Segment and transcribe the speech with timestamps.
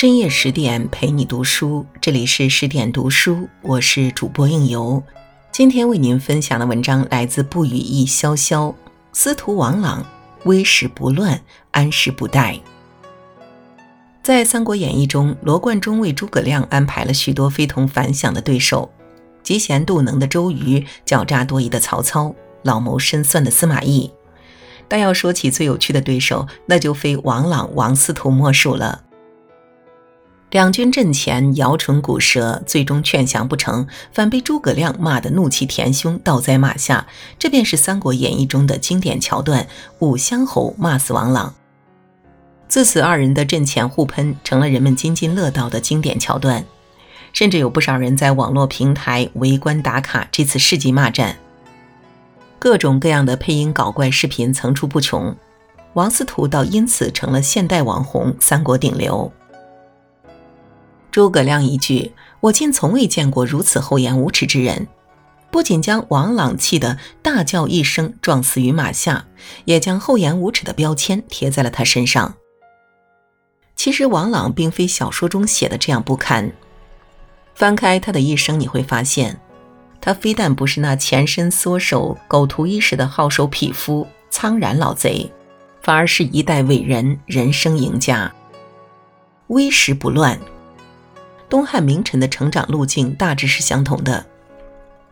[0.00, 5.02] 深夜十点陪你读书，这里是十点读书，我是主播应由。
[5.50, 8.72] 今天为您分享的文章来自不语意潇潇，
[9.12, 10.06] 司徒王朗，
[10.44, 11.40] 危时不乱，
[11.72, 12.60] 安时不怠。
[14.22, 18.88] 在《三国演义》中，罗贯中为诸葛亮安排了许多非同凡响的对手：
[19.42, 24.12] 嫉贤妒能的周瑜，狡诈多疑的曹操，老谋深算的司马懿。
[24.86, 29.06] 但要说起最有趣的对手，那就非王朗、王司徒莫属了。
[30.50, 37.06] 两军阵前，摇唇鼓舌，最终劝降不成，反被诸葛亮骂得怒气填胸，倒在马下。
[37.38, 39.66] 这便是《三国演义》中的经典桥段：
[39.98, 41.54] 武乡侯骂死王朗。
[42.66, 46.64] 自此，二人的阵前互喷成了人们津津乐道的经典桥段，
[47.34, 51.36] 甚至有不少人在网络平台围观打卡这次世纪骂战。
[52.58, 55.36] 各种各样的配音搞怪视频层出不穷，
[55.92, 59.30] 王司徒倒因此成了现代网红，三国顶流。
[61.10, 64.86] 诸葛亮一句“我竟从未见过如此厚颜无耻之人”，
[65.50, 69.26] 不仅将王朗气得大叫一声撞死于马下，
[69.64, 72.34] 也将厚颜无耻的标签贴在了他身上。
[73.74, 76.52] 其实王朗并非小说中写的这样不堪，
[77.54, 79.40] 翻开他的一生，你会发现，
[80.00, 85.32] 他非但不是那前身缩手、狗图一时的好手匹夫、苍然老贼，
[85.80, 88.30] 反而是一代伟人、人生赢家，
[89.46, 90.38] 危时不乱。
[91.48, 94.26] 东汉名臣的成长路径大致是相同的，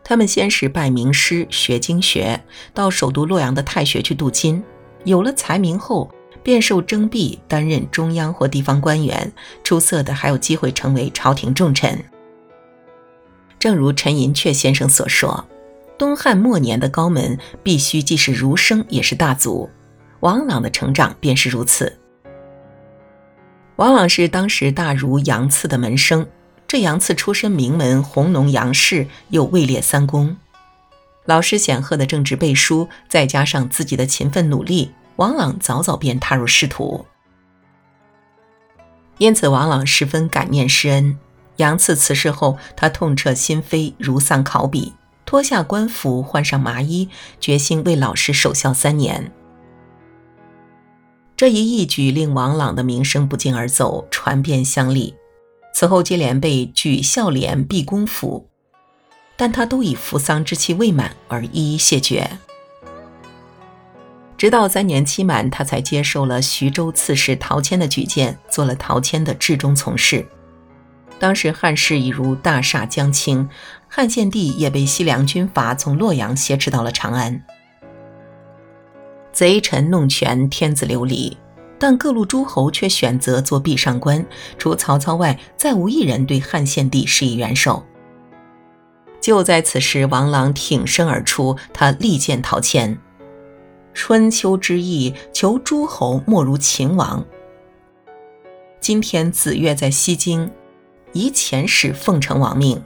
[0.05, 2.43] 他们先是拜名师学经学，
[2.75, 4.63] 到首都洛阳的太学去镀金，
[5.05, 6.11] 有了才名后，
[6.43, 9.33] 便受征辟，担任中央或地方官员，
[9.65, 12.05] 出色的还有机会成为朝廷重臣。
[13.59, 15.45] 正如陈寅恪先生所说，
[15.99, 19.69] 东汉末年的高门必须既是儒生也是大族，
[20.21, 21.99] 王朗的成长便是如此。
[23.77, 26.27] 王朗是当时大儒杨赐的门生，
[26.67, 30.35] 这杨赐出身名门弘农杨氏，又位列三公，
[31.27, 37.05] 老师显赫的政治背书，再加上自己的勤奋努力，王朗早早便踏入仕途。
[39.19, 41.19] 因此，王朗十分感念师恩。
[41.57, 44.93] 杨赐辞世后，他痛彻心扉，如丧考妣，
[45.27, 49.33] 脱下官服，换上麻衣，决心为老师守孝三年。
[51.37, 55.15] 这一义举令王朗的名声不胫而走，传遍乡里。
[55.75, 58.49] 此后接连被举孝廉、毕公府，
[59.37, 62.39] 但他都以服丧之期未满而一一谢绝。
[64.39, 70.27] 直到三年期满，他才接受了徐州刺史陶谦的举荐，做了陶谦的至中从事。
[71.19, 73.47] 当时汉室已如大厦将倾，
[73.89, 77.45] 汉献帝也被西凉军阀从洛阳挟持到了长安。
[79.37, 81.37] 贼臣弄权，天子流离，
[81.79, 84.25] 但各路诸侯却选择做壁上观，
[84.57, 87.85] 除曹操外，再无一人对汉献帝施以援手。
[89.21, 92.99] 就在此时，王朗挺身而出，他力荐陶谦
[93.93, 97.23] ：“春秋之义，求诸侯莫如秦王。
[98.81, 100.51] 今天子越在西京，
[101.13, 102.83] 宜遣使奉承王命。”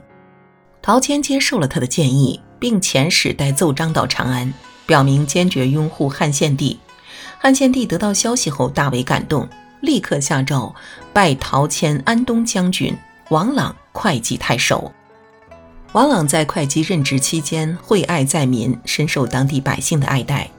[0.83, 4.53] 陶谦接受了他的建议，并遣使带奏章到长安。
[4.91, 6.77] 表明坚决拥护汉献帝。
[7.39, 9.47] 汉献帝得到消息后大为感动，
[9.79, 10.75] 立刻下诏
[11.13, 12.93] 拜陶谦安东将军，
[13.29, 14.91] 王朗会稽太守。
[15.93, 20.51] 王朗在会稽任职期间惠爱在民，深受当地百姓的爱戴。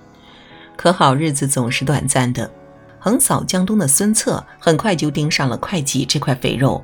[0.76, 2.50] 可好日子总是短暂的，
[2.98, 6.82] 横扫江东的孙策很快就盯上了会稽这块肥肉。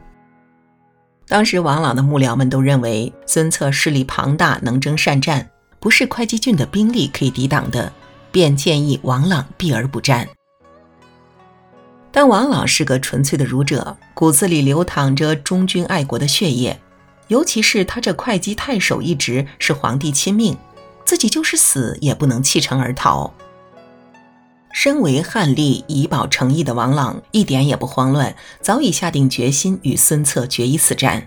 [1.27, 5.49] 当时王朗的幕僚们都认为孙策势力庞大，能征善战。
[5.89, 7.91] 不是会稽郡的兵力可以抵挡的，
[8.31, 10.29] 便建议王朗避而不战。
[12.13, 16.79] 但王朗是个纯粹的儒者，骨子里流淌着忠君爱国的血液，
[17.29, 20.55] 尤其是他这会稽太守一职是皇帝亲命，
[21.07, 23.33] 自己就是死也不能弃城而逃。
[24.75, 31.27] 身为汉吏以保诚意的王朗一点也不慌乱，早已下定决心与孙策决一死战。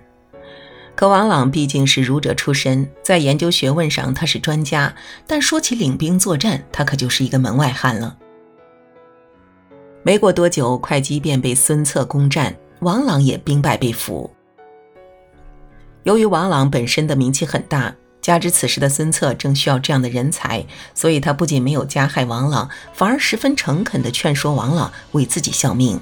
[1.01, 4.93] 可王朗毕竟是儒者出身，在研究学问上他是专家，
[5.25, 8.15] 但说起领兵作战，他可就是一个门外汉了。
[10.03, 14.29] 没过多久，会稽便被孙策攻占，王朗也兵败被俘。
[16.03, 20.63] 由于王朗本身的名气很大，加之此时的孙策正需要这样的人才，
[20.93, 25.99] 所以他不仅没有加害王朗，反而十分诚恳地劝说王朗为自己效命。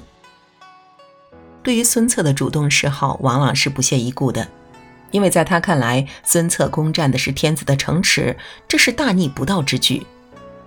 [1.62, 4.46] 对于孙策的主动示好，王朗是不屑一顾的。
[5.10, 8.36] 因为在他看来，孙策攻占的是天子的城池，
[8.68, 10.06] 这是大逆不道之举。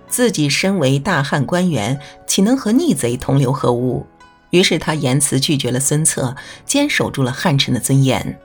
[0.08, 4.06] 自己身为大汉官员，岂能和逆贼同流合污？
[4.50, 8.38] 于是他严辞拒绝了孙策，坚守住了汉臣的尊严。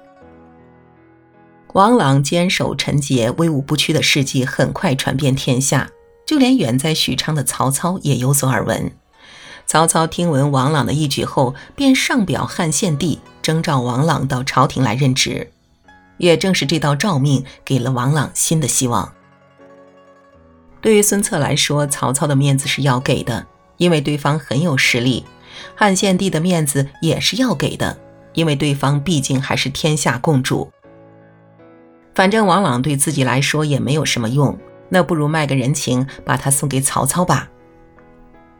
[1.73, 5.89] 王朗坚守臣节、威武不屈的事迹很快传遍天下，
[6.25, 8.91] 就连远在许昌的曹操也有所耳闻。
[9.67, 15.51] 曹操听闻王朗的一举后，便上表汉献帝，征召王朗到朝廷来任职。
[16.19, 19.11] 也正是这道诏命，给了王朗新的希望。
[20.79, 25.23] 对于孙策来说，曹操的面子是要给的，因为对方很有实力；
[25.75, 27.97] 汉献帝的面子也是要给的，
[28.33, 30.71] 因为对方毕竟还是天下共主。
[32.13, 34.57] 反正王朗对自己来说也没有什么用，
[34.89, 37.49] 那不如卖个人情，把他送给曹操吧。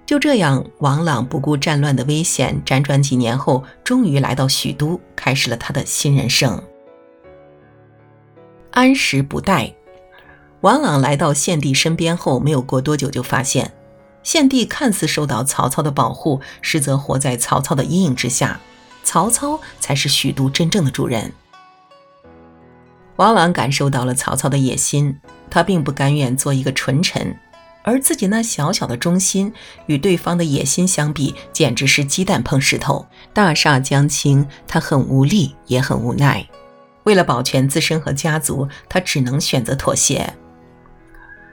[0.06, 6.62] 就这样，王朗不顾战乱的危险，辗转几年后，终于来到许都，开始了他的新人生。
[8.80, 9.74] 安时不待，
[10.62, 13.74] 王朗来到献帝身边后，没有过多久就发现，
[14.24, 18.58] 献帝看似受到曹操的保护，实则活在曹操的阴影之下，
[19.04, 21.34] 曹操才是许都真正的主人。
[23.18, 27.38] 王朗感受到了曹操的野心，他并不甘愿做一个纯臣，
[27.84, 29.52] 而自己那小小的忠心
[29.88, 36.48] 与对方的野心相比，简直是鸡蛋碰石头，大厦将倾，他很无力，也很无奈。
[37.10, 40.32] 为了保全自身和家族，他只能选择妥协。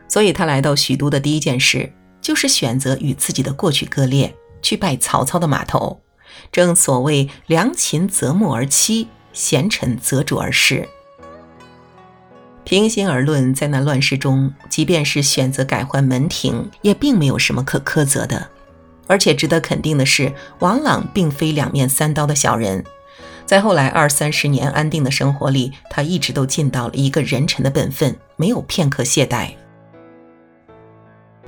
[0.06, 6.02] 所以，他来到许都的第一件事，就是选择与自己的过去割裂，去拜曹操的码头。
[6.52, 10.86] 正所谓“良禽择木而栖，贤臣择主而事”。
[12.64, 18.46] 平心而论，在那乱世中，即便是选择改换门庭，也并没有什么可苛责的。
[19.06, 22.84] 而且值得肯定的是，王朗并非两面三刀的小人，
[23.46, 29.50] 在后来二三十年安定的生活里，他一直都尽到了一个人臣的本分，没有片刻懈怠。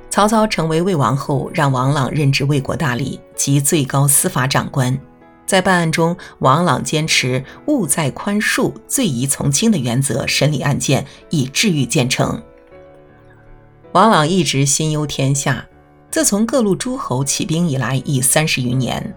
[0.09, 4.97] 曹操成为魏王后，让王朗任职魏国大理及最高司法长官。
[5.45, 12.41] 在办案中，王朗坚持“务在宽恕，罪宜从轻”的原则审理案件，以治愈见成。
[13.91, 15.65] 王朗一直心忧天下，
[16.11, 19.15] 自从各路诸侯起兵以来，已三十余年，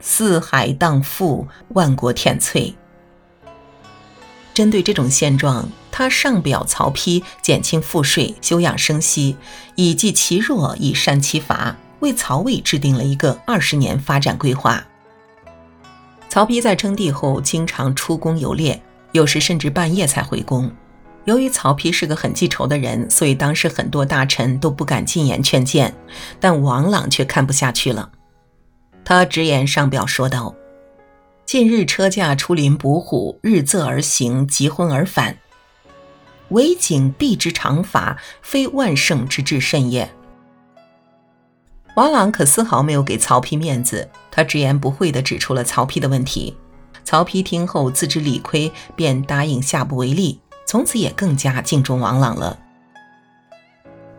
[0.00, 2.74] 四海荡妇，万国天摧。
[4.52, 9.36] 针对这种现状，他上表曹丕减轻赋税，休养生息，
[9.76, 14.84] 以济其弱，以善其伐，为曹魏制定了一个二十年发展规划。
[16.28, 18.82] 曹丕在称帝后，经常出宫游猎，
[19.12, 20.70] 有时甚至半夜才回宫。
[21.24, 25.94] 由于曹丕是个很记仇的人，所以当时很多大臣都不敢进言劝谏。
[26.38, 28.10] 但王朗却看不下去了，
[29.04, 30.54] 他直言上表说道
[31.44, 35.36] ：“近日车驾出林捕虎，日仄而行，疾昏而返。
[36.50, 40.10] 为景必之常法，非万圣之至甚也。”
[41.96, 46.56] 王朗可丝毫没有给曹丕面子，他直言不讳地指出了曹丕的问题。
[47.02, 52.56] 曹丕听后自知理亏，便答应下不为例，从此也更加敬重王朗了。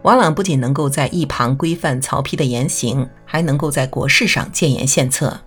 [0.03, 5.39] 王朗不仅能够在一旁规范曹丕的言行，还能够在国事上建言献策。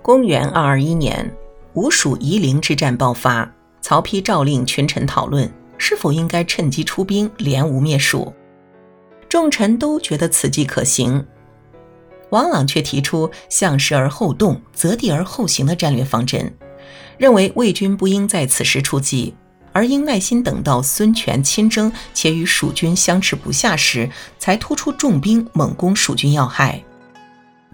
[0.00, 1.30] 公元二二一年，
[1.74, 3.52] 吴蜀夷陵之战爆发，
[3.82, 8.32] 曹丕诏令群臣讨论是否应该趁机出兵，联吴灭蜀。
[9.28, 11.26] 众臣都觉得此计可行，
[12.30, 16.50] 王朗却提出向时而后动，择地而后行的战略方针，
[17.18, 19.34] 认为魏军不应在此时出击，
[19.76, 26.82] 而应耐心等到孙权亲征且与蜀军相持不下时，才突出重兵猛攻蜀军要害。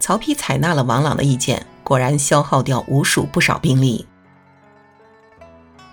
[0.01, 4.05] 曹丕采纳了王朗的意见，果然消耗掉吴蜀不少兵力。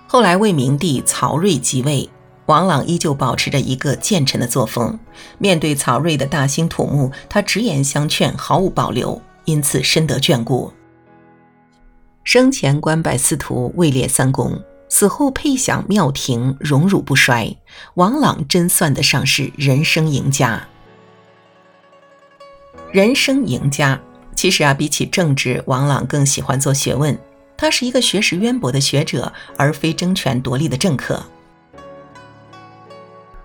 [0.07, 2.09] 后来魏明帝曹睿即位。
[2.47, 4.97] 王朗依旧保持着一个谏臣的作风，
[5.37, 10.73] 面对曹睿的大兴土木，他直言相劝，毫无保留，因此深得眷顾。
[12.23, 17.55] 生前官拜司徒，位列三公，死后配享庙庭，荣辱不衰。
[17.93, 20.67] 王朗真算得上是人生赢家。
[22.91, 24.01] 人生赢家，
[24.35, 27.17] 其实啊，比起政治，王朗更喜欢做学问。
[27.55, 31.23] 他是一个学识渊博的学者，而非争权夺利的政客。《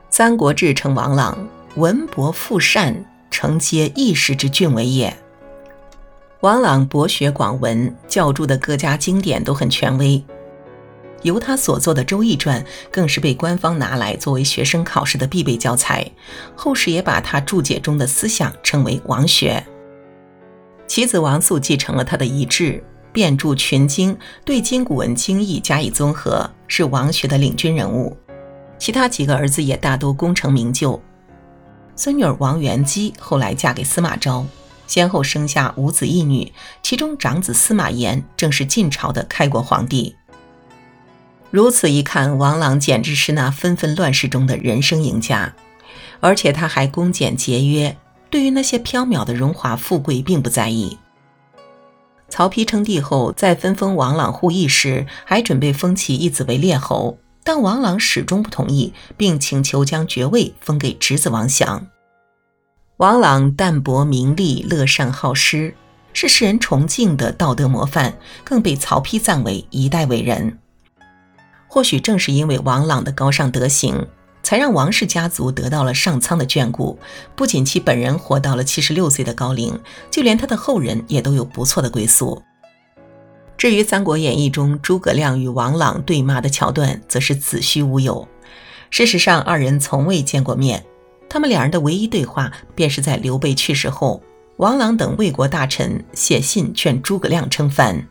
[0.09, 1.37] 三国志》称王朗
[1.75, 5.15] 文博富善，承接一时之俊伟也。
[6.41, 10.25] 王朗博学广文，教著的各家经典都很权威。
[11.25, 16.09] 由他所作的《周易传》更是被官方拿来作为学生考试的必备教材。
[16.55, 19.65] 后世也把他注解中的思想称为王学。
[20.87, 28.15] 其子王肃继承了他的遗志，遍著群经，对今古文经义加以综合，是王学的领军人物。
[28.79, 31.01] 其他几个儿子也大多功成名就。
[31.97, 34.45] 孙女儿王元姬后来嫁给司马昭，
[34.87, 36.53] 先后生下五子一女，
[36.83, 40.15] 其中长子司马炎正是晋朝的开国皇帝。
[41.55, 45.55] 如此一看，王朗简直是那纷纷乱世中的人生赢家，
[46.19, 47.97] 而且他还恭俭节约，
[48.29, 50.99] 对于那些缥缈的荣华富贵并不在意。
[52.29, 61.87] 曹丕称帝后，在分封王朗护义时，还准备封其一子为列侯，但王朗始终不同意，并请求将爵位封给侄子王祥。
[62.97, 65.73] 王朗淡泊名利，乐善好施，
[66.13, 70.59] 是世人崇敬的道德模范，更被曹丕赞为一代伟人。
[71.75, 74.07] 或许正是因为王朗的高尚德行。
[74.45, 76.97] 才让王氏家族得到了上苍的眷顾，
[77.35, 79.77] 不仅其本人活到了七十六岁的高龄，
[80.09, 82.41] 就连他的后人也都有不错的归宿。
[83.57, 88.29] 至于《三国演义》中诸葛亮与王朗对骂的桥段，则是子虚乌有。
[88.91, 90.85] 事实上，二人从未见过面，
[91.29, 94.23] 他们两人的唯一对话，便是在刘备去世后，
[94.59, 98.07] 王朗等魏国大臣写信劝诸葛亮称藩，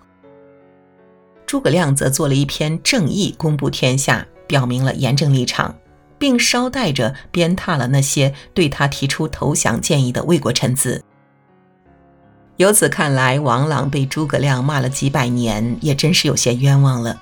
[1.53, 5.75] 诸葛亮则做了一篇正义公布天下，表明了严正立场。
[6.17, 11.03] 并捎带着鞭挞了那些对他提出投降建议的魏国臣子。
[12.57, 17.21] 由此看来，王朗被诸葛亮骂了几百年，也真是有些冤枉了。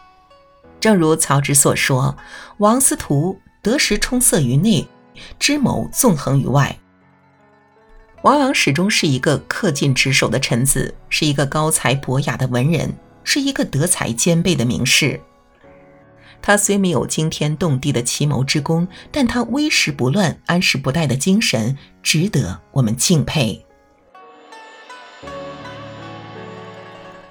[0.80, 2.16] 正如曹植所说
[2.60, 4.88] ：“王司徒得时充塞于内，
[5.38, 6.80] 知谋纵横于外。”
[8.24, 15.20] 王朗始终是一个恪尽职守的臣子，是一个高才博雅的文人，是一个德才兼备的名士。
[16.42, 23.64] 他虽没有惊天动地的奇谋之功，但他微时不乱、安时不怠的精神值得我们敬佩。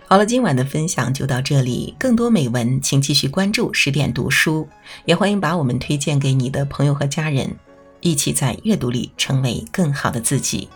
[0.06, 4.68] 好了，今晚的分享就到这里，更多美文请继续关注十点读书，
[5.04, 7.56] 也欢迎把我们推荐给你的朋友和家人，
[8.00, 10.68] 一起在阅读里成为更好的自己。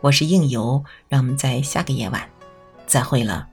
[0.00, 2.26] 我是应由，让我们在下个夜晚
[2.86, 3.48] 再会了。